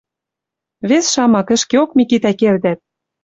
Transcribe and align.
Вес 0.89 1.05
шамак, 1.13 1.49
ӹшкеок, 1.55 1.89
Микитӓ, 1.97 2.31
кердӓт. 2.39 2.79